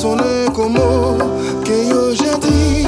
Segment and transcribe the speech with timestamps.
[0.00, 2.86] sono come che io già ti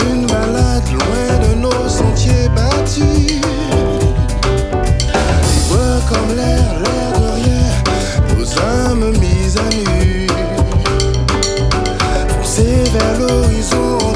[0.00, 3.42] Une balade loin de nos sentiers battus,
[6.08, 6.55] comme l'air.
[13.56, 14.15] 你做。